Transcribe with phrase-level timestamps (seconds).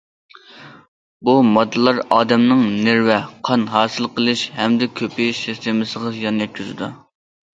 [1.27, 3.17] بۇ ماددىلار ئادەمنىڭ نېرۋا،
[3.49, 6.89] قان ھاسىل قىلىش ھەمدە كۆپىيىش سىستېمىسىغا زىيان يەتكۈزىدۇ.